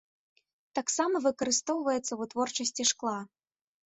[0.77, 3.13] Таксама выкарыстоўваецца ў вытворчасці шкла.